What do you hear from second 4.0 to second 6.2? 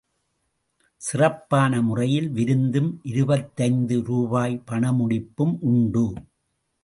ரூபாய் பணமுடிப்பும் உண்டு.